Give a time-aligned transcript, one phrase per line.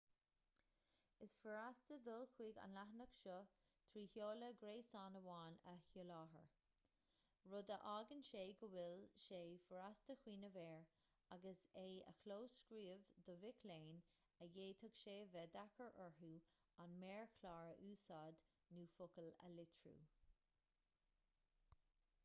[1.25, 3.35] is furasta dul chuig an leathanach seo
[3.91, 6.47] trí sheoladh gréasáin amháin a sholáthar
[7.51, 8.23] rud a fhágann
[8.63, 10.89] go bhfuil sé furasta cuimhneamh air
[11.37, 11.85] agus é
[12.15, 16.35] a chlóscríobh do mhic léinn a bhféadfadh sé a bheith deacair orthu
[16.87, 18.43] an méarchlár a úsáid
[18.79, 19.97] nó focail a litriú